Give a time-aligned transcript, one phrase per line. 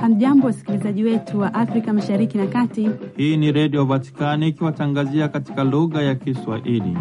[0.00, 2.90] Hamjambo, wasikilizaji wetu wa Afrika Mashariki na Kati.
[3.16, 6.96] Hii ni Redio Vatikani ikiwatangazia katika lugha ya Kiswahili.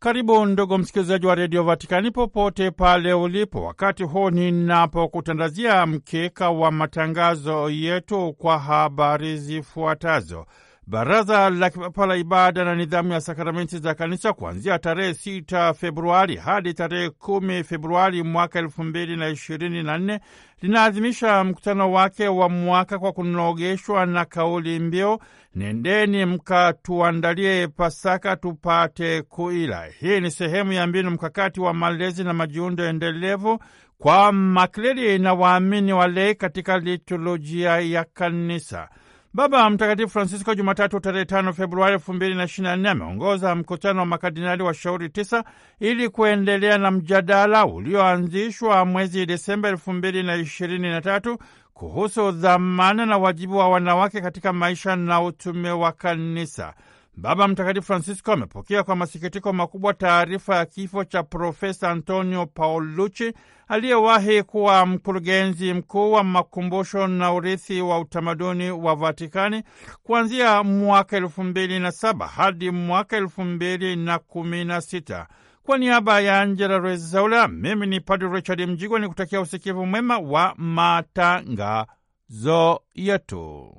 [0.00, 7.70] Karibu ndugu msikilizaji wa redio Vatikani popote pale ulipo, wakati huu ninapokutandazia mkeka wa matangazo
[7.70, 10.46] yetu kwa habari zifuatazo.
[10.86, 16.36] Baraza la Kipapa la Ibada na Nidhamu ya Sakramenti za Kanisa kuanzia tarehe 6 Februari
[16.36, 20.20] hadi tarehe 10 Februari mwaka elfu mbili na ishirini na nne
[20.62, 25.18] linaadhimisha mkutano wake wa mwaka kwa kunogeshwa na kauli mbiu
[25.54, 29.86] nendeni mkatuandalie Pasaka tupate kuila.
[30.00, 33.58] Hii ni sehemu ya mbinu mkakati wa malezi na majiundo endelevu
[33.98, 38.88] kwa makleri na waamini walei katika liturujia ya Kanisa.
[39.34, 44.00] Baba Mtakatifu Francisco Jumatatu tarehe tano Februari elfu mbili na ishirini na nne ameongoza mkutano
[44.00, 45.44] wa makardinali wa shauri tisa
[45.80, 51.38] ili kuendelea na mjadala ulioanzishwa mwezi Desemba elfu mbili na ishirini na tatu
[51.74, 56.74] kuhusu dhamana na wajibu wa wanawake katika maisha na utume wa kanisa.
[57.16, 63.32] Baba Mtakatifu Francisco amepokea kwa masikitiko makubwa taarifa ya kifo cha Profesa Antonio Paolucci
[63.72, 69.62] aliyewahi kuwa mkurugenzi mkuu wa makumbusho na urithi wa utamaduni wa Vatikani
[70.02, 75.26] kuanzia mwaka elfu mbili na saba hadi mwaka elfu mbili na kumi na sita.
[75.62, 80.54] Kwa niaba ya Angela Rezaula, mimi ni Padre Richard Mjigwa ni kutakia usikivu mwema wa
[80.56, 81.86] matangazo
[82.94, 83.74] yetu.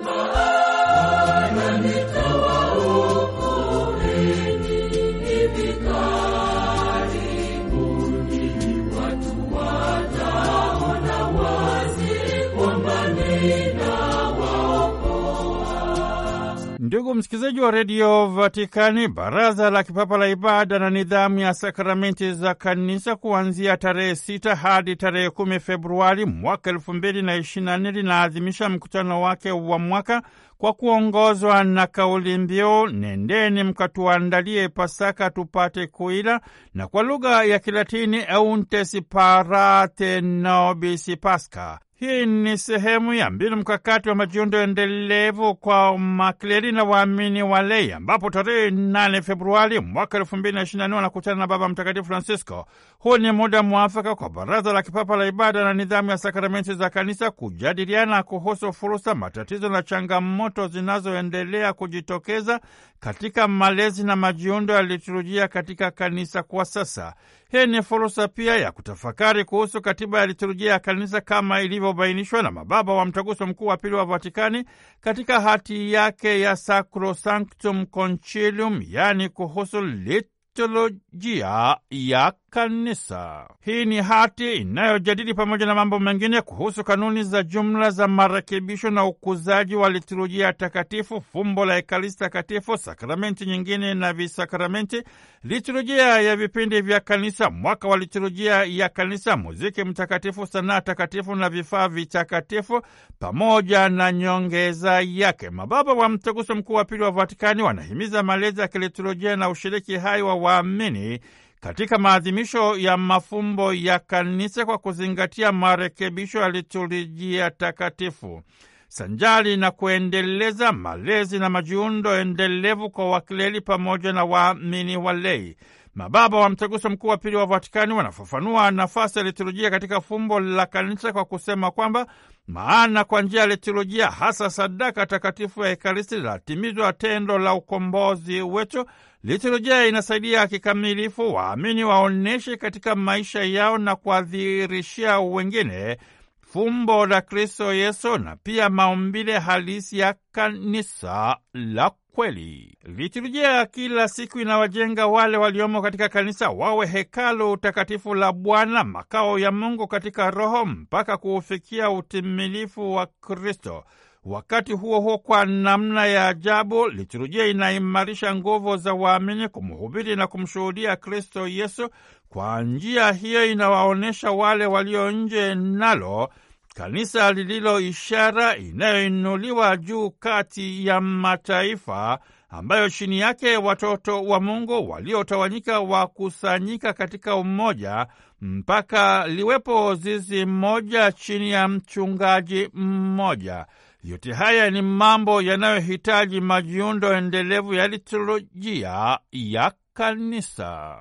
[17.13, 22.53] Ndugu msikilizaji wa redio Vatikani, baraza la kipapa la ibada na nidhamu ya sakramenti za
[22.53, 27.91] kanisa kuanzia tarehe sita hadi tarehe kumi Februari mwaka elfu mbili na ishirini na nne
[27.91, 30.21] linaadhimisha mkutano wake wa mwaka
[30.57, 36.41] kwa kuongozwa na kauli mbiu nendeni mkatuandalie Pasaka tupate kuila,
[36.73, 41.79] na kwa lugha ya Kilatini euntes parate nobis pasca.
[41.95, 48.29] Hii ni sehemu ya mbinu mkakati wa majiundo endelevu kwa makleri na waamini walei, ambapo
[48.29, 52.65] tarehe 8 Februari mwaka elfu mbili na ishirini na nne wanakutana na Baba Mtakatifu Francisco.
[52.99, 56.89] Huu ni muda mwafaka kwa Baraza la Kipapa la Ibada na Nidhamu ya Sakramenti za
[56.89, 62.59] Kanisa kujadiliana kuhusu fursa, matatizo na changamoto zinazoendelea kujitokeza
[62.99, 67.13] katika malezi na majiundo ya liturujia katika kanisa kwa sasa.
[67.51, 72.51] Hii ni fursa pia ya kutafakari kuhusu katiba ya liturujia ya kanisa kama ilivyobainishwa na
[72.51, 74.63] mababa wa Mtaguso Mkuu wa Pili wa Vatikani
[75.01, 83.47] katika hati yake ya Sacrosanctum Concilium, yaani kuhusu liturujia ya kanisa.
[83.61, 89.05] Hii ni hati inayojadili pamoja na mambo mengine kuhusu kanuni za jumla za marekebisho na
[89.05, 95.03] ukuzaji wa liturujia takatifu, fumbo la Ekaristi Takatifu, sakramenti nyingine na visakramenti,
[95.43, 101.49] liturujia ya vipindi vya kanisa, mwaka wa liturujia ya kanisa, muziki mtakatifu, sanaa takatifu na
[101.49, 102.81] vifaa vitakatifu,
[103.19, 105.49] pamoja na nyongeza yake.
[105.49, 110.21] Mababa wa Mtaguso Mkuu wa Pili wa Vatikani wanahimiza malezi ya kiliturujia na ushiriki hai
[110.21, 111.19] wa waamini
[111.63, 118.41] katika maadhimisho ya mafumbo ya kanisa kwa kuzingatia marekebisho ya liturujia takatifu
[118.87, 125.55] sanjali na kuendeleza malezi na majiundo endelevu kwa wakileli pamoja na waamini walei.
[125.95, 130.65] Mababa wa Mtaguso Mkuu wa Pili wa Vatikani wanafafanua nafasi ya liturujia katika fumbo la
[130.65, 132.07] kanisa kwa kusema kwamba
[132.47, 138.85] maana kwa njia ya liturujia, hasa sadaka takatifu ya Ekaristi, linatimizwa tendo la ukombozi wetu.
[139.23, 145.97] Liturujia inasaidia kikamilifu waamini waonyeshe katika maisha yao na kuadhirishia wengine
[146.41, 152.77] fumbo la Kristo Yesu na pia maumbile halisi ya kanisa la kweli.
[152.83, 159.51] Liturujia kila siku inawajenga wale waliomo katika kanisa wawe hekalu takatifu la Bwana, makao ya
[159.51, 163.83] Mungu katika Roho, mpaka kuufikia utimilifu wa Kristo.
[164.25, 170.95] Wakati huo huo, kwa namna ya ajabu, liturujia inaimarisha nguvu za waamini kumhubiri na kumshuhudia
[170.95, 171.89] Kristo Yesu.
[172.29, 176.29] Kwa njia hiyo, inawaonyesha wale walio nje nalo
[176.73, 185.79] kanisa lililo ishara inayoinuliwa juu kati ya mataifa, ambayo chini yake watoto wa Mungu waliotawanyika
[185.79, 188.07] wakusanyika katika umoja,
[188.41, 193.65] mpaka liwepo zizi mmoja chini ya mchungaji mmoja.
[194.03, 200.95] Yote haya ni mambo yanayohitaji majiundo endelevu ya liturujia ya kanisa.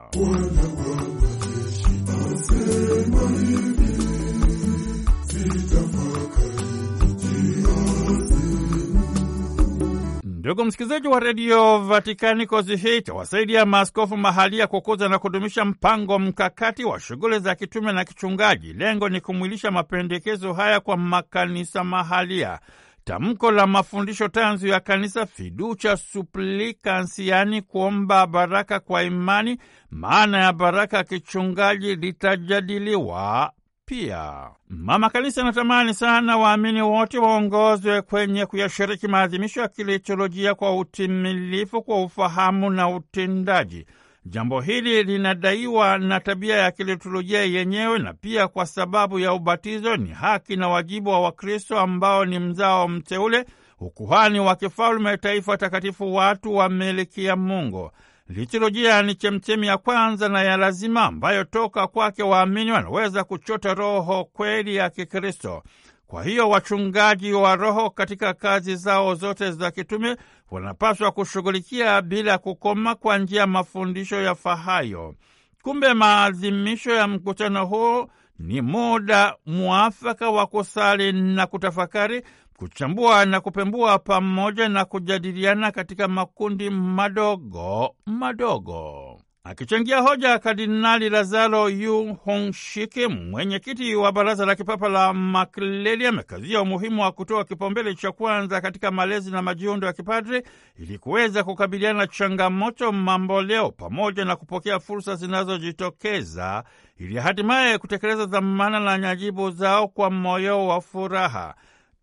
[10.43, 16.85] Ndugu msikilizaji wa redio Vatikani, kozi hii itawasaidia maaskofu mahalia kukuza na kudumisha mpango mkakati
[16.85, 18.73] wa shughuli za kitume na kichungaji.
[18.73, 22.59] Lengo ni kumwilisha mapendekezo haya kwa makanisa mahalia.
[23.05, 29.59] Tamko la mafundisho tanzu ya kanisa Fiducia Supplicans, yaani kuomba baraka kwa imani,
[29.91, 33.53] maana ya baraka kichungaji litajadiliwa
[33.87, 34.51] pia.
[34.69, 42.03] Mama Kanisa anatamani sana waamini wote waongozwe kwenye kuyashiriki maadhimisho ya kiliturujia kwa utimilifu, kwa
[42.03, 43.87] ufahamu na utendaji.
[44.27, 50.11] Jambo hili linadaiwa na tabia ya kiliturujia yenyewe na pia kwa sababu ya ubatizo ni
[50.11, 53.45] haki na wajibu wa Wakristo ambao ni mzao mteule,
[53.81, 57.91] ukuhani wa kifalme, taifa takatifu, watu wa miliki ya Mungu.
[58.37, 64.25] Liturujia ni chemchemi ya kwanza na ya lazima ambayo toka kwake waamini wanaweza kuchota roho
[64.25, 65.63] kweli ya Kikristo.
[66.07, 70.17] Kwa hiyo wachungaji wa roho katika kazi zao zote za kitume
[70.51, 75.15] wanapaswa kushughulikia bila kukoma kwa njia ya mafundisho ya fahayo.
[75.63, 82.23] Kumbe maadhimisho ya mkutano huo ni muda mwafaka wa kusali na kutafakari,
[82.57, 89.19] kuchambua na kupembua, pamoja na kujadiliana katika makundi madogo madogo.
[89.45, 97.03] Akichangia hoja Kardinali Lazaro Yu Hongshiki, mwenyekiti wa Baraza la Kipapa la Makleli, amekazia umuhimu
[97.03, 100.43] wa kutoa kipaumbele cha kwanza katika malezi na majiundo ya kipadri
[100.79, 106.65] ili kuweza kukabiliana na changamoto mamboleo pamoja na kupokea fursa zinazojitokeza
[106.99, 111.55] ili hatimaye kutekeleza dhamana na nyajibu zao kwa moyo wa furaha.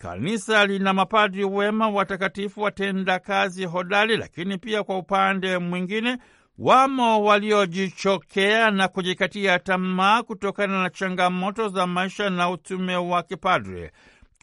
[0.01, 6.18] Kanisa lina mapadri wema, watakatifu, watenda kazi hodari, lakini pia kwa upande mwingine
[6.57, 13.90] wamo waliojichokea na kujikatia tamaa kutokana na changamoto za maisha na utume wa kipadri.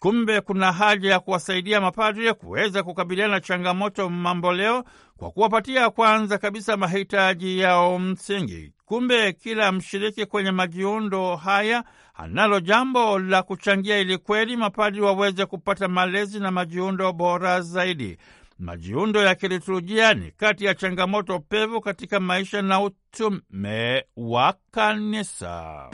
[0.01, 4.85] Kumbe kuna haja ya kuwasaidia mapadri kuweza kukabiliana na changamoto mamboleo
[5.17, 8.73] kwa kuwapatia kwanza kabisa mahitaji yao msingi.
[8.85, 11.85] Kumbe kila mshiriki kwenye majiundo haya
[12.17, 18.17] analo jambo la kuchangia ili kweli mapadi waweze kupata malezi na majiundo bora zaidi.
[18.59, 25.91] Majiundo ya kiliturujia ni kati ya changamoto pevu katika maisha na utume wa kanisa.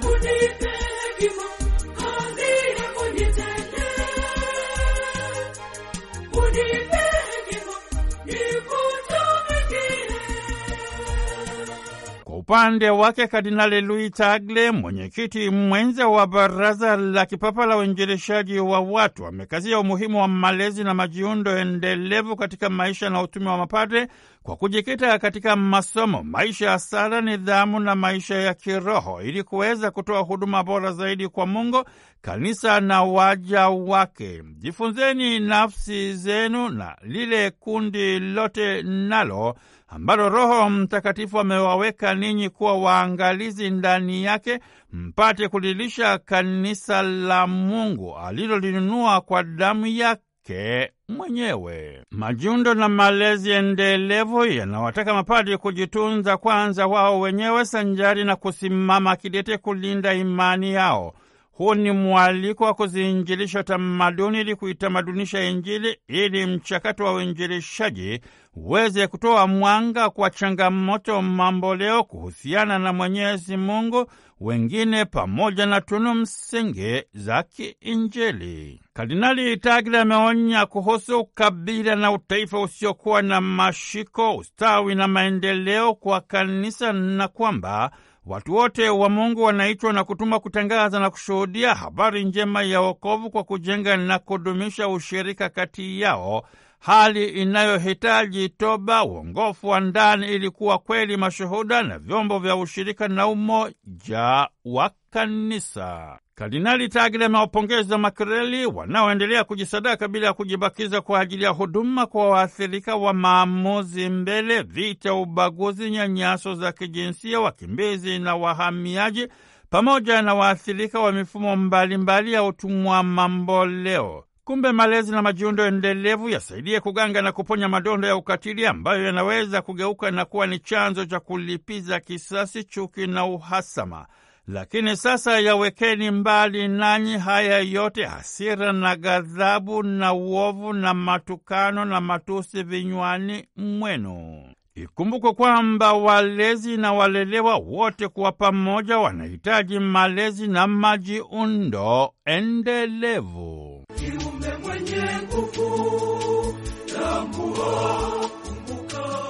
[12.52, 19.26] Upande wake Kardinali Louis Tagle, mwenyekiti mwenza wa Baraza la Kipapa la Uinjilishaji wa Watu,
[19.26, 24.08] amekazia umuhimu wa malezi na majiundo endelevu katika maisha na utume wa mapadre
[24.43, 30.20] kwa kujikita katika masomo, maisha ya sala, nidhamu na maisha ya kiroho ili kuweza kutoa
[30.20, 31.84] huduma bora zaidi kwa Mungu,
[32.22, 34.43] kanisa na waja wake.
[34.58, 39.56] Jifunzeni nafsi zenu na lile kundi lote nalo
[39.94, 44.59] ambalo Roho Mtakatifu amewaweka ninyi kuwa waangalizi ndani yake,
[44.93, 52.03] mpate kulilisha kanisa la Mungu alilolinunua kwa damu yake mwenyewe.
[52.11, 60.14] Majundo na malezi endelevu yanawataka mapadri kujitunza kwanza wao wenyewe, sanjari na kusimama kidete kulinda
[60.14, 61.14] imani yao.
[61.52, 68.21] Huu ni mwaliko wa kuziinjilisha tamaduni ili kuitamadunisha Injili ili mchakato wa uinjilishaji
[68.54, 74.06] uweze kutoa mwanga kwa changamoto mamboleo kuhusiana na Mwenyezi Mungu,
[74.40, 78.80] wengine pamoja na tunu msingi za kiinjili.
[78.92, 86.92] Kardinali Tagle ameonya kuhusu ukabila na utaifa usiokuwa na mashiko, ustawi na maendeleo kwa kanisa
[86.92, 87.90] na kwamba
[88.26, 93.45] Watu wote wa Mungu wanaitwa na kutumwa kutangaza na kushuhudia habari njema ya wokovu kwa
[93.45, 96.45] kujenga na kudumisha ushirika kati yao,
[96.83, 103.27] hali inayohitaji toba, uongofu wa ndani ili kuwa kweli mashuhuda na vyombo vya ushirika na
[103.27, 106.19] umoja wa kanisa.
[106.35, 112.97] Kardinali Tagle amewapongeza makreli wanaoendelea kujisadaka bila ya kujibakiza kwa ajili ya huduma kwa waathirika
[112.97, 119.29] wa maamuzi mbele, vita, ubaguzi, nyanyaso za kijinsia, wakimbizi na wahamiaji,
[119.71, 124.25] pamoja na waathirika wa mifumo mbalimbali mbali ya utumwa mamboleo.
[124.52, 130.11] Kumbe malezi na majiundo endelevu yasaidie kuganga na kuponya madondo ya ukatili ambayo yanaweza kugeuka
[130.11, 134.06] na kuwa ni chanzo cha kulipiza kisasi, chuki na uhasama.
[134.49, 142.00] Lakini sasa yawekeni mbali nanyi haya yote, hasira na ghadhabu na uovu na matukano na
[142.00, 144.44] matusi vinywani mwenu.
[144.75, 153.85] Ikumbukwe kwamba walezi na walelewa wote kwa pamoja wanahitaji malezi na majiundo endelevu.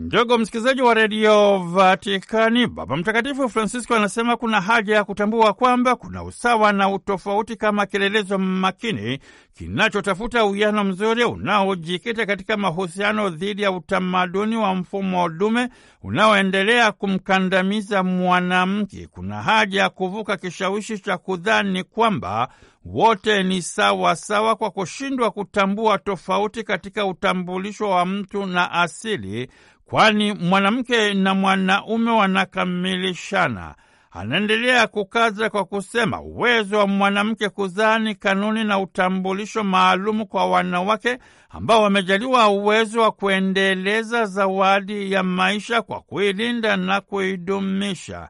[0.08, 6.22] Ndugu msikilizaji wa redio Vatikani, Baba Mtakatifu Francisco anasema kuna haja ya kutambua kwamba kuna
[6.22, 9.18] usawa na utofauti kama kielelezo makini
[9.54, 15.68] kinachotafuta uwiano mzuri unaojikita katika mahusiano dhidi ya utamaduni wa mfumo dume
[16.02, 19.06] unaoendelea kumkandamiza mwanamke.
[19.06, 22.48] Kuna haja ya kuvuka kishawishi cha kudhani kwamba
[22.84, 29.50] wote ni sawa sawa kwa kushindwa kutambua tofauti katika utambulisho wa mtu na asili
[29.90, 33.74] kwani mwanamke na mwanaume wanakamilishana.
[34.10, 41.18] Anaendelea kukaza kwa kusema uwezo wa mwanamke kuzaa ni kanuni na utambulisho maalumu kwa wanawake
[41.50, 48.28] ambao wamejaliwa uwezo wa kuendeleza zawadi ya maisha kwa kuilinda na kuidumisha.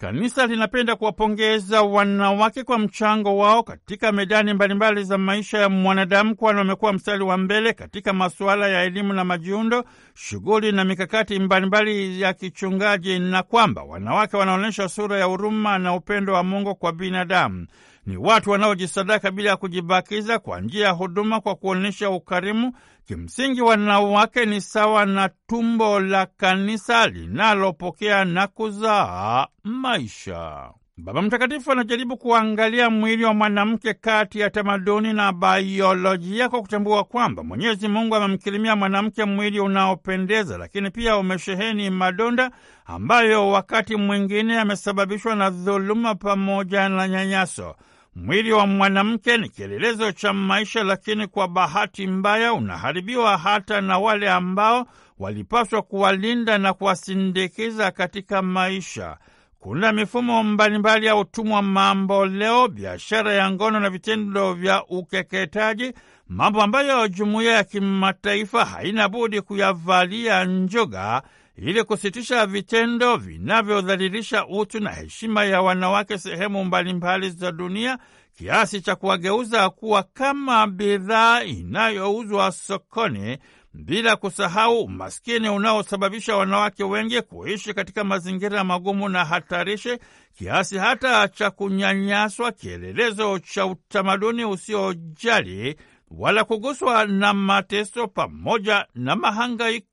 [0.00, 6.58] Kanisa linapenda kuwapongeza wanawake kwa mchango wao katika medani mbalimbali za maisha ya mwanadamu, kwani
[6.58, 12.32] wamekuwa mstari wa mbele katika masuala ya elimu na majiundo, shughuli na mikakati mbalimbali ya
[12.32, 17.66] kichungaji, na kwamba wanawake wanaonyesha sura ya huruma na upendo wa Mungu kwa binadamu.
[18.06, 22.72] Ni watu wanaojisadaka bila ya kujibakiza kwa njia ya huduma kwa kuonyesha ukarimu.
[23.06, 30.70] Kimsingi, wanawake ni sawa na tumbo la kanisa linalopokea na kuzaa maisha.
[30.96, 37.42] Baba Mtakatifu anajaribu kuangalia mwili wa mwanamke kati ya tamaduni na baiolojia kwa kutambua kwamba
[37.44, 42.50] Mwenyezi Mungu amemkirimia mwanamke mwili unaopendeza, lakini pia umesheheni madonda
[42.86, 47.76] ambayo wakati mwingine yamesababishwa na dhuluma pamoja na nyanyaso.
[48.14, 54.30] Mwili wa mwanamke ni kielelezo cha maisha, lakini kwa bahati mbaya unaharibiwa hata na wale
[54.30, 54.86] ambao
[55.18, 59.16] walipaswa kuwalinda na kuwasindikiza katika maisha.
[59.58, 65.92] Kuna mifumo mbalimbali ya utumwa mambo leo, biashara ya ngono na vitendo vya ukeketaji,
[66.28, 71.22] mambo ambayo jumuiya ya kimataifa haina budi kuyavalia njoga
[71.60, 77.98] ili kusitisha vitendo vinavyodhalilisha utu na heshima ya wanawake sehemu mbalimbali za dunia
[78.38, 83.38] kiasi cha kuwageuza kuwa kama bidhaa inayouzwa sokoni
[83.74, 89.98] bila kusahau umaskini unaosababisha wanawake wengi kuishi katika mazingira magumu na hatarishi
[90.38, 95.76] kiasi hata cha kunyanyaswa, kielelezo cha utamaduni usiojali
[96.10, 99.89] wala kuguswa na mateso pamoja na mahangaiko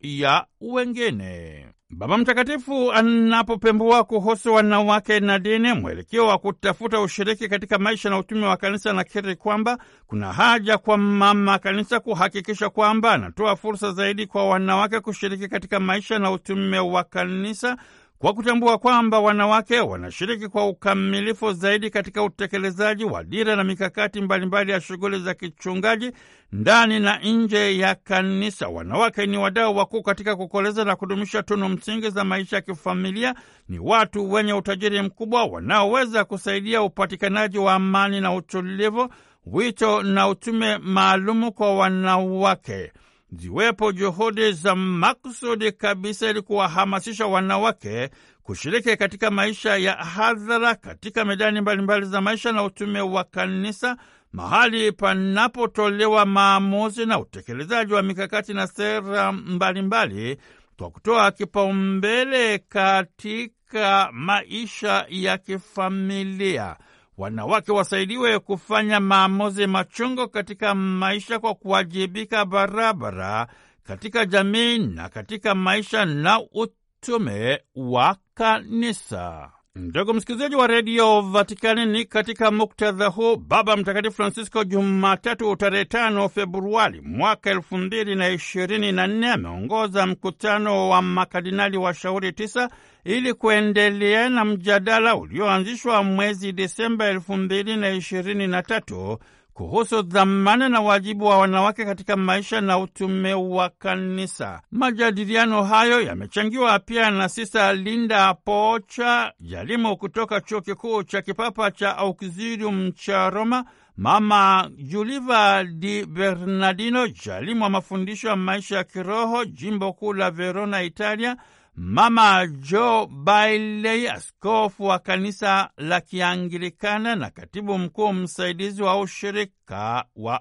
[0.00, 1.66] ya wengine.
[1.90, 8.46] Baba Mtakatifu anapopembua kuhusu wanawake na dini, mwelekeo wa kutafuta ushiriki katika maisha na utume
[8.46, 14.48] wa kanisa, anakiri kwamba kuna haja kwa mama kanisa kuhakikisha kwamba anatoa fursa zaidi kwa
[14.48, 17.76] wanawake kushiriki katika maisha na utume wa kanisa
[18.18, 24.72] kwa kutambua kwamba wanawake wanashiriki kwa ukamilifu zaidi katika utekelezaji wa dira na mikakati mbalimbali
[24.72, 26.12] ya shughuli za kichungaji
[26.52, 28.68] ndani na nje ya kanisa.
[28.68, 33.34] Wanawake ni wadau wakuu katika kukoleza na kudumisha tunu msingi za maisha ya kifamilia.
[33.68, 39.08] Ni watu wenye utajiri mkubwa wanaoweza kusaidia upatikanaji wa amani na utulivu.
[39.46, 42.92] Wito na utume maalumu kwa wanawake
[43.38, 48.10] ziwepo juhudi za makusudi kabisa ili kuwahamasisha wanawake
[48.42, 53.96] kushiriki katika maisha ya hadhara katika medani mbalimbali za maisha na utume wa kanisa,
[54.32, 60.36] mahali panapotolewa maamuzi na utekelezaji wa mikakati na sera mbalimbali,
[60.78, 66.76] kwa kutoa kipaumbele katika maisha ya kifamilia.
[67.18, 73.46] Wanawake wasaidiwe kufanya maamuzi machungu katika maisha kwa kuwajibika barabara
[73.82, 79.52] katika jamii na katika maisha na utume wa kanisa.
[79.78, 86.28] Ndugu msikilizaji wa redio Vatikani, ni katika muktadha huu Baba Mtakatifu Francisco Jumatatu tarehe tano
[86.28, 92.70] Februari mwaka elfu mbili na ishirini na nne ameongoza mkutano wa makardinali wa shauri tisa
[93.04, 99.18] ili kuendelea na mjadala ulioanzishwa mwezi Desemba elfu mbili na ishirini na tatu
[99.56, 104.62] kuhusu dhamana na wajibu wa wanawake katika maisha na utume wa kanisa.
[104.70, 111.96] Majadiliano hayo yamechangiwa pia na Sista Linda Pocha, jalimu kutoka chuo kikuu cha kipapa cha
[111.96, 113.64] Auxilium cha Roma,
[113.96, 120.82] Mama Juliva Di Bernardino, jalimu wa mafundisho ya maisha ya kiroho, jimbo kuu la Verona,
[120.82, 121.36] Italia,
[121.78, 130.40] Mama Jo Bailey, askofu wa kanisa la Kianglikana na katibu mkuu msaidizi wa ushirika wa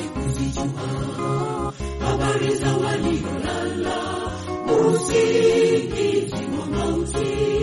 [0.00, 3.98] kuzijua habari za waliolala
[4.92, 7.61] usingizi wa mauti,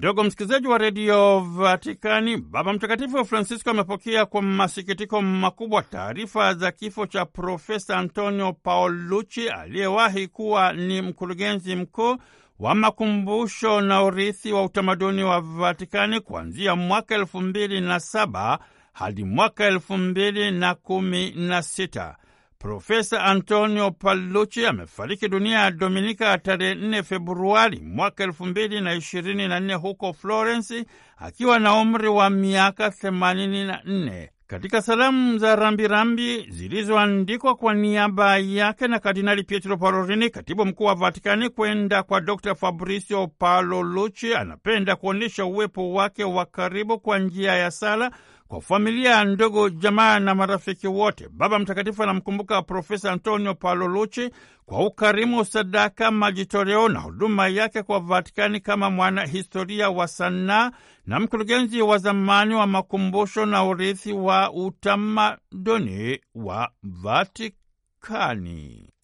[0.00, 7.06] Ndugu msikilizaji wa redio Vatikani, Baba Mtakatifu Francisco amepokea kwa masikitiko makubwa taarifa za kifo
[7.06, 12.16] cha Profesa Antonio Paolucci aliyewahi kuwa ni mkurugenzi mkuu
[12.58, 18.58] wa makumbusho na urithi wa utamaduni wa Vatikani kuanzia mwaka elfu mbili na saba
[18.92, 22.16] hadi mwaka elfu mbili na kumi na sita.
[22.64, 29.48] Profesa Antonio Palucci amefariki dunia ya Dominika tarehe 4 Februari mwaka elfu mbili na ishirini
[29.48, 30.84] na nne huko Florence
[31.16, 34.30] akiwa na umri wa miaka themanini na nne.
[34.46, 40.94] Katika salamu za rambirambi zilizoandikwa kwa niaba yake na Kardinali Pietro Parolini, katibu mkuu wa
[40.94, 47.70] Vatikani, kwenda kwa Dr Fabrizio Paolucci, anapenda kuonyesha uwepo wake wa karibu kwa njia ya
[47.70, 48.10] sala
[48.50, 51.28] kwa familia, ndugu, jamaa na marafiki wote.
[51.32, 54.30] Baba Mtakatifu anamkumbuka Profesa Antonio Palolucci
[54.66, 60.70] kwa ukarimu, sadaka, majitoleo na huduma yake kwa Vatikani kama mwanahistoria wa sanaa
[61.06, 67.59] na mkurugenzi wa zamani wa makumbusho na urithi wa utamaduni wa Vatikani.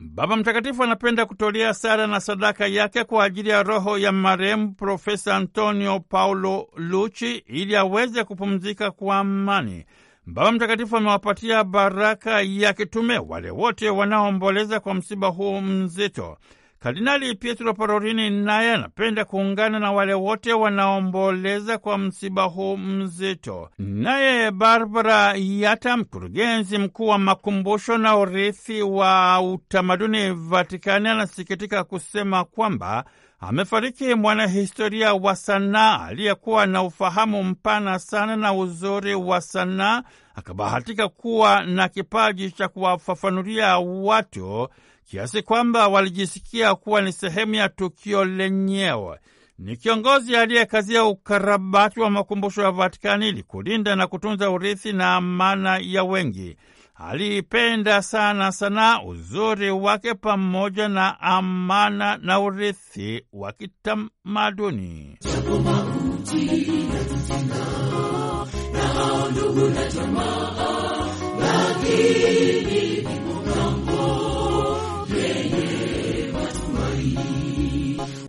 [0.01, 5.37] Baba Mtakatifu anapenda kutolea sala na sadaka yake kwa ajili ya roho ya marehemu Profesa
[5.37, 9.85] Antonio Paulo Luchi ili aweze kupumzika kwa amani.
[10.27, 16.37] Baba Mtakatifu amewapatia baraka ya kitume wale wote wanaoomboleza kwa msiba huu mzito.
[16.79, 23.71] Kardinali Pietro Parolini naye anapenda kuungana na wale wote wanaomboleza kwa msiba huu mzito.
[23.79, 33.05] Naye Barbara Yata, mkurugenzi mkuu wa makumbusho na urithi wa utamaduni Vatikani, anasikitika kusema kwamba
[33.41, 40.03] amefariki mwanahistoria wa sanaa aliyekuwa na ufahamu mpana sana na uzuri wa sanaa,
[40.35, 44.69] akabahatika kuwa na kipaji cha kuwafafanulia watu
[45.07, 49.19] kiasi kwamba walijisikia kuwa ni sehemu ya tukio lenyewe.
[49.59, 55.79] Ni kiongozi aliyekazia ukarabati wa makumbusho ya Vatikani ili kulinda na kutunza urithi na amana
[55.83, 56.57] ya wengi.
[56.95, 65.19] Aliipenda sana sanaa, uzuri wake, pamoja na amana na urithi wa kitamaduni.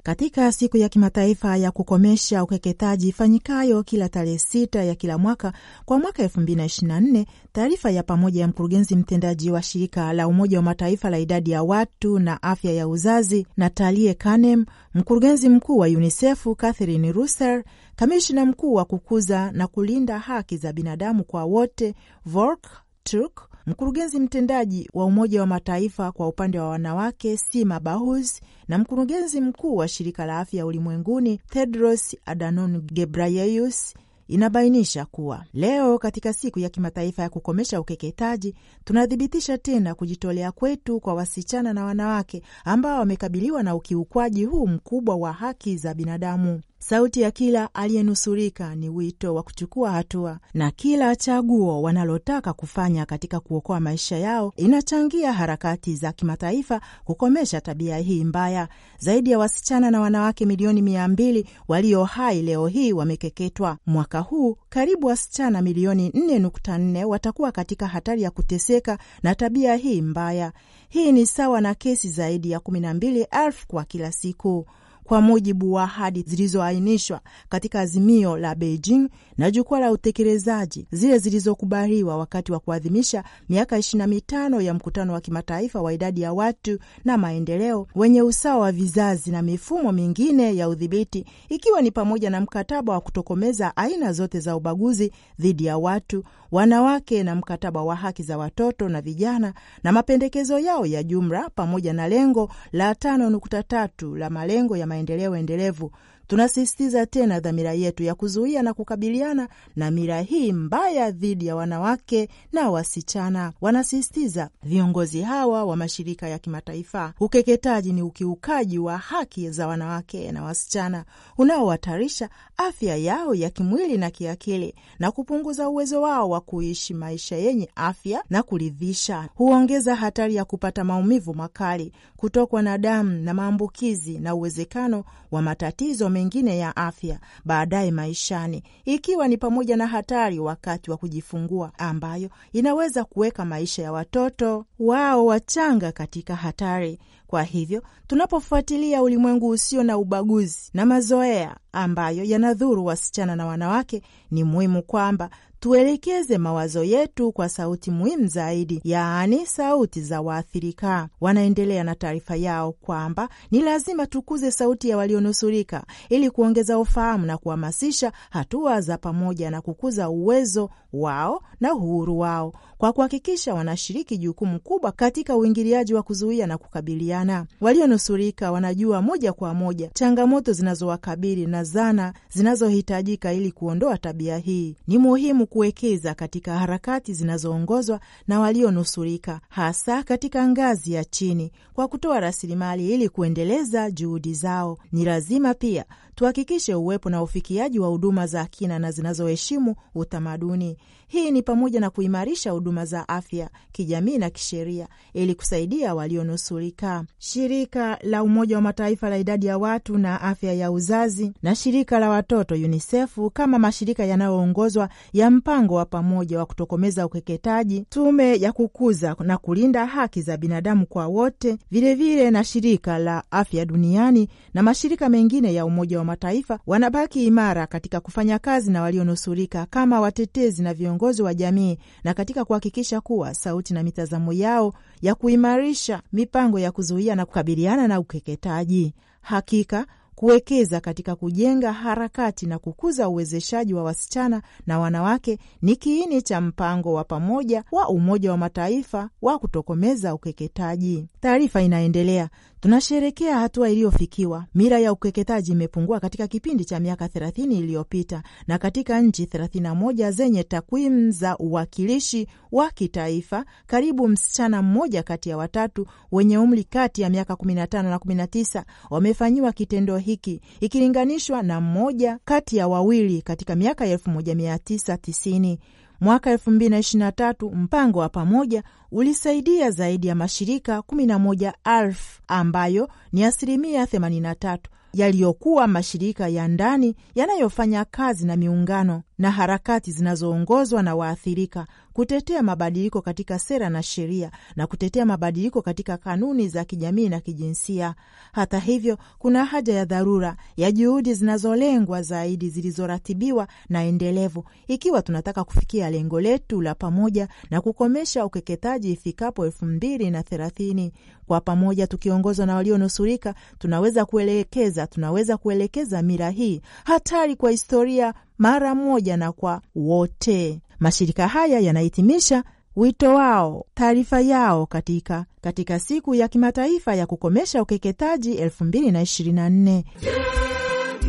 [0.08, 5.54] Katika siku ya kimataifa ya kukomesha ukeketaji ifanyikayo kila tarehe sita ya kila mwaka
[5.86, 9.62] kwa mwaka elfu mbili na ishirini na nne, taarifa ya pamoja ya mkurugenzi mtendaji wa
[9.62, 14.66] shirika la Umoja wa Mataifa la idadi ya watu na afya ya uzazi Natalie Kanem,
[14.94, 17.64] mkurugenzi mkuu wa UNICEF Catherine Russell,
[17.96, 22.72] kamishina mkuu wa kukuza na kulinda haki za binadamu kwa wote Volker
[23.04, 29.42] Turk, mkurugenzi mtendaji wa Umoja wa Mataifa kwa upande wa wanawake Sima Bahus na mkurugenzi
[29.42, 33.94] mkuu wa shirika la afya ulimwenguni Tedros Adhanom Ghebreyesus
[34.28, 41.14] inabainisha kuwa leo katika siku ya kimataifa ya kukomesha ukeketaji tunathibitisha tena kujitolea kwetu kwa
[41.14, 46.62] wasichana na wanawake ambao wamekabiliwa na ukiukwaji huu mkubwa wa haki za binadamu.
[46.80, 53.40] Sauti ya kila aliyenusurika ni wito wa kuchukua hatua, na kila chaguo wanalotaka kufanya katika
[53.40, 58.68] kuokoa maisha yao inachangia harakati za kimataifa kukomesha tabia hii mbaya.
[59.00, 63.78] Zaidi ya wasichana na wanawake milioni mia mbili walio hai leo hii wamekeketwa.
[63.86, 70.54] Mwaka huu karibu wasichana milioni 4.4 watakuwa katika hatari ya kuteseka na tabia hii mbaya.
[70.90, 74.66] Hii ni sawa na kesi zaidi ya 12,000 kwa kila siku
[75.08, 82.18] kwa mujibu wa ahadi zilizoainishwa katika azimio la Beijing na jukwaa la utekelezaji, zile zilizokubaliwa
[82.18, 86.80] wakati wa kuadhimisha miaka ishirini na mitano ya mkutano wa kimataifa wa idadi ya watu
[87.06, 92.42] na maendeleo wenye usawa wa vizazi na mifumo mingine ya udhibiti, ikiwa ni pamoja na
[92.42, 98.24] mkataba wa kutokomeza aina zote za ubaguzi dhidi ya watu, wanawake na mkataba wa haki
[98.24, 103.64] za watoto na vijana na mapendekezo yao ya jumla, pamoja na lengo la tano nukta
[103.64, 105.92] tatu la malengo ya maendeleo endelevu
[106.28, 112.30] tunasisitiza tena dhamira yetu ya kuzuia na kukabiliana na mila hii mbaya dhidi ya wanawake
[112.54, 113.54] na wasichana.
[113.62, 120.44] Wanasisitiza viongozi hawa wa mashirika ya kimataifa, ukeketaji ni ukiukaji wa haki za wanawake na
[120.44, 121.06] wasichana
[121.38, 127.70] unaohatarisha afya yao ya kimwili na kiakili na kupunguza uwezo wao wa kuishi maisha yenye
[127.76, 129.30] afya na kuridhisha.
[129.36, 136.10] Huongeza hatari ya kupata maumivu makali, kutokwa na damu na maambukizi na uwezekano wa matatizo
[136.18, 143.04] mengine ya afya baadaye maishani, ikiwa ni pamoja na hatari wakati wa kujifungua ambayo inaweza
[143.04, 147.00] kuweka maisha ya watoto wao wachanga katika hatari.
[147.28, 154.02] Kwa hivyo tunapofuatilia ulimwengu usio na ubaguzi na mazoea ambayo yanadhuru wasichana na wanawake,
[154.32, 161.10] ni muhimu kwamba tuelekeze mawazo yetu kwa sauti muhimu zaidi, yaani sauti za waathirika.
[161.22, 167.38] Wanaendelea na taarifa yao kwamba ni lazima tukuze sauti ya walionusurika ili kuongeza ufahamu na
[167.38, 174.60] kuhamasisha hatua za pamoja na kukuza uwezo wao na uhuru wao kwa kuhakikisha wanashiriki jukumu
[174.60, 177.46] kubwa katika uingiliaji wa kuzuia na kukabiliana.
[177.62, 184.76] Walionusurika wanajua moja kwa moja changamoto zinazowakabili na zana zinazohitajika ili kuondoa tabia hii.
[184.88, 192.20] Ni muhimu kuwekeza katika harakati zinazoongozwa na walionusurika, hasa katika ngazi ya chini, kwa kutoa
[192.20, 194.78] rasilimali ili kuendeleza juhudi zao.
[194.92, 200.78] Ni lazima pia tuhakikishe uwepo na ufikiaji wa huduma za kina na zinazoheshimu utamaduni.
[201.08, 207.04] Hii ni pamoja na kuimarisha huduma za afya kijamii na kisheria ili kusaidia walionusurika.
[207.20, 212.00] Shirika la Umoja wa Mataifa la idadi ya watu na afya ya uzazi na shirika
[212.00, 218.52] la watoto UNICEF kama mashirika yanayoongozwa ya mpango wa pamoja wa kutokomeza ukeketaji, tume ya
[218.52, 224.30] kukuza na kulinda haki za binadamu kwa wote, vilevile vile na shirika la afya duniani
[224.54, 230.02] na mashirika mengine ya Umoja wa Mataifa wanabaki imara katika kufanya kazi na walionusurika kama
[230.02, 236.02] watetezi na viongozi wa jamii na katika kuhakikisha kuwa sauti na mitazamo yao ya kuimarisha
[236.14, 238.94] mipango ya kuzuia na kukabiliana na ukeketaji.
[239.22, 239.86] Hakika
[240.18, 246.94] kuwekeza katika kujenga harakati na kukuza uwezeshaji wa wasichana na wanawake ni kiini cha mpango
[246.94, 251.08] wa pamoja wa Umoja wa Mataifa wa kutokomeza ukeketaji.
[251.20, 252.30] Taarifa inaendelea.
[252.60, 254.46] Tunasherekea hatua iliyofikiwa.
[254.56, 260.44] Mira ya ukeketaji imepungua katika kipindi cha miaka 30 iliyopita, na katika nchi 31 zenye
[260.44, 267.10] takwimu za uwakilishi wa kitaifa, karibu msichana mmoja kati ya watatu wenye umri kati ya
[267.10, 273.86] miaka 15 na 19 wamefanyiwa kitendo hiki ikilinganishwa na mmoja kati ya wawili katika miaka
[273.86, 275.58] ya 1990.
[276.02, 281.94] Mwaka 2023 mpango wa pamoja ulisaidia zaidi ya mashirika 11,000
[282.28, 284.58] ambayo ni asilimia 83
[284.94, 291.68] yaliyokuwa mashirika ya ndani yanayofanya kazi na miungano na harakati zinazoongozwa na waathirika
[291.98, 297.96] kutetea mabadiliko katika sera na sheria na kutetea mabadiliko katika kanuni za kijamii na kijinsia.
[298.32, 305.44] Hata hivyo, kuna haja ya dharura ya juhudi zinazolengwa zaidi, zilizoratibiwa na endelevu, ikiwa tunataka
[305.44, 310.94] kufikia lengo letu la pamoja na kukomesha ukeketaji ifikapo elfu mbili na thelathini.
[311.28, 318.76] Kwa pamoja, tukiongozwa na walionusurika, tunaweza kuelekeza tunaweza kuelekeza mira hii hatari kwa historia mara
[318.76, 320.62] moja na kwa wote.
[320.80, 322.44] Mashirika haya yanahitimisha
[322.76, 329.02] wito wao taarifa yao katika katika siku ya kimataifa ya kukomesha ukeketaji elfu mbili na
[329.02, 329.86] ishirini na nne.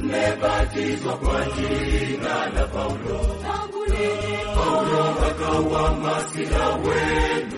[0.03, 3.21] Mmebatizwa kwa jina la Paulo,
[4.55, 7.58] Paulo akawa masiha wenu.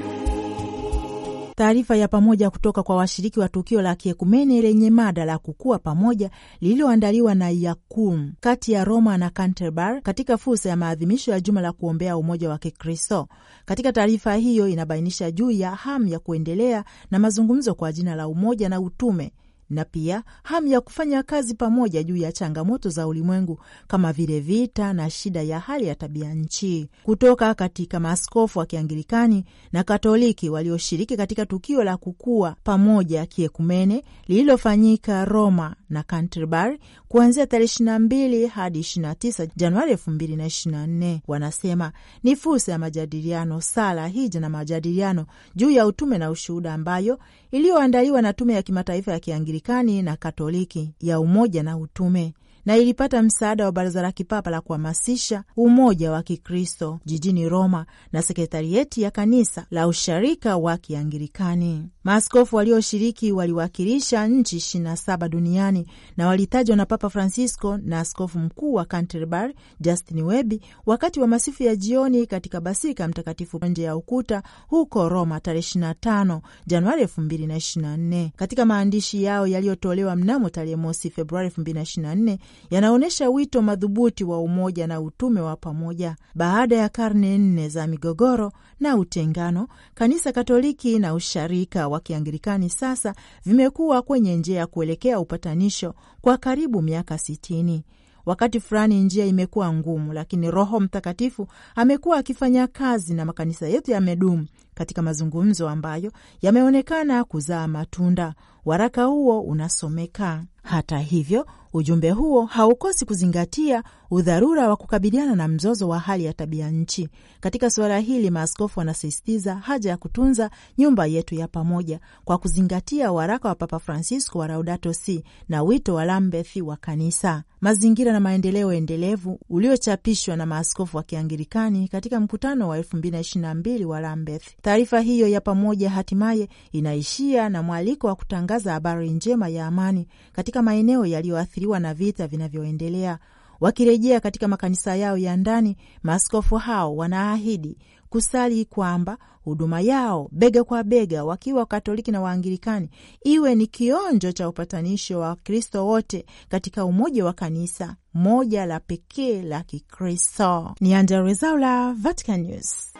[1.60, 6.30] Taarifa ya pamoja kutoka kwa washiriki wa tukio la kiekumene lenye mada la kukua pamoja
[6.60, 11.72] lililoandaliwa na Yakum kati ya Roma na Canterbury katika fursa ya maadhimisho ya juma la
[11.72, 13.28] kuombea umoja wa Kikristo.
[13.64, 18.68] Katika taarifa hiyo inabainisha juu ya hamu ya kuendelea na mazungumzo kwa jina la umoja
[18.68, 19.32] na utume
[19.70, 24.92] na pia hamu ya kufanya kazi pamoja juu ya changamoto za ulimwengu kama vile vita
[24.92, 26.88] na shida ya hali ya tabia nchi.
[27.02, 35.24] Kutoka katika maaskofu wa Kianglikani na Katoliki walioshiriki katika tukio la kukua pamoja kiekumene lililofanyika
[35.24, 36.78] Roma na Canterbury
[37.08, 44.48] kuanzia tarehe 22 hadi 29 Januari 2024, wanasema ni fursa ya majadiliano, sala, hija na
[44.48, 47.18] majadiliano juu ya utume na ushuhuda ambayo
[47.50, 52.34] iliyoandaliwa na Tume ya Kimataifa ya Kianglikani na Katoliki ya Umoja na Utume.
[52.66, 58.22] Na ilipata msaada wa Baraza la Kipapa la kuhamasisha umoja wa Kikristo jijini Roma na
[58.22, 61.88] sekretarieti ya Kanisa la Usharika wa Kianglikani.
[62.04, 68.84] Maaskofu walioshiriki waliwakilisha nchi 27 duniani na walitajwa na Papa Francisco na askofu mkuu wa
[68.84, 75.08] Canterbury Justin Welby wakati wa masifu ya jioni katika Basika Mtakatifu nje ya ukuta huko
[75.08, 78.30] Roma tarehe 25 Januari 2024.
[78.36, 82.38] Katika maandishi yao yaliyotolewa mnamo tarehe mosi Februari 2024
[82.70, 86.16] yanaonyesha wito madhubuti wa umoja na utume wa pamoja.
[86.34, 93.14] Baada ya karne nne za migogoro na utengano, Kanisa Katoliki na usharika wa Kianglikani sasa
[93.44, 97.84] vimekuwa kwenye njia ya kuelekea upatanisho kwa karibu miaka sitini.
[98.26, 104.46] Wakati fulani njia imekuwa ngumu, lakini Roho Mtakatifu amekuwa akifanya kazi na makanisa yetu yamedumu
[104.74, 108.34] katika mazungumzo ambayo yameonekana kuzaa matunda.
[108.64, 110.44] Waraka huo unasomeka.
[110.62, 116.70] Hata hivyo, ujumbe huo haukosi kuzingatia udharura wa kukabiliana na mzozo wa hali ya tabia
[116.70, 117.08] nchi.
[117.40, 123.48] Katika suala hili, maaskofu wanasisitiza haja ya kutunza nyumba yetu ya pamoja kwa kuzingatia waraka
[123.48, 128.72] wa Papa Francisco wa Laudato Si na wito wa Lambeth wa Kanisa, mazingira na maendeleo
[128.72, 134.44] endelevu, uliochapishwa na maaskofu wa Kianglikani katika mkutano wa 2022 wa Lambeth.
[134.62, 140.49] Taarifa hiyo ya pamoja hatimaye inaishia na mwaliko wa kutangaza habari njema ya amani katika
[140.62, 143.18] maeneo yaliyoathiriwa na vita vinavyoendelea.
[143.60, 150.82] Wakirejea katika makanisa yao ya ndani, maaskofu hao wanaahidi kusali kwamba huduma yao bega kwa
[150.84, 152.90] bega, wakiwa Wakatoliki na Waanglikani,
[153.24, 159.42] iwe ni kionjo cha upatanisho wa Wakristo wote katika umoja wa kanisa moja la pekee
[159.42, 160.74] la Kikristo.
[160.80, 162.92] Ni Angella Rwezaula, Vatican News.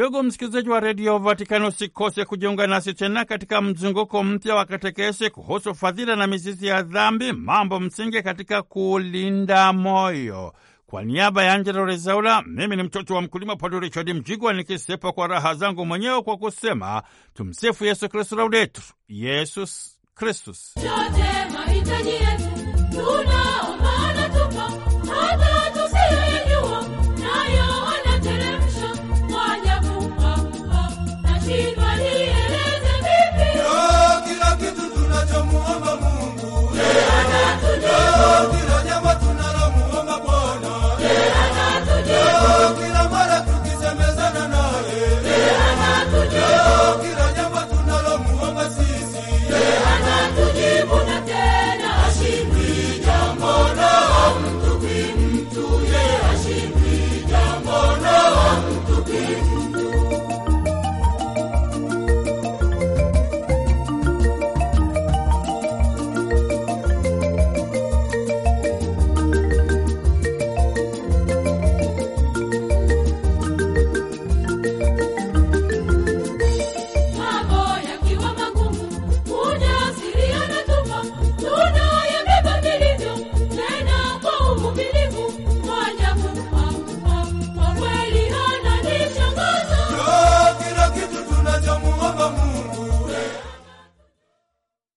[0.00, 5.74] Ndugu msikilizaji wa redio Vatikani, usikose kujiunga nasi tena katika mzunguko mpya wa katekesi kuhusu
[5.74, 10.54] fadhila na mizizi ya dhambi, mambo msingi katika kulinda moyo.
[10.86, 15.26] Kwa niaba ya Angela Rezaula, mimi ni mtoto wa mkulima Padre Richard Mjigwa, nikisepa kwa
[15.26, 17.02] raha zangu mwenyewe kwa kusema
[17.34, 20.74] tumsifu Yesu Kristu, laudetur Yesus Kristus.